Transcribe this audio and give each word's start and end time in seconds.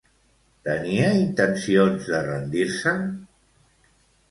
Tenia 0.67 1.09
intencions 1.17 2.09
de 2.15 2.23
rendir-se? 2.31 2.97